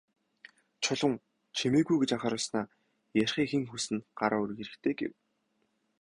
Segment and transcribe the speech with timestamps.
[0.83, 1.13] Чулуун
[1.57, 2.65] «Чимээгүй» гэж анхааруулснаа
[3.23, 5.13] "Ярихыг хэн хүснэ, гараа өргөх хэрэгтэй" гэв.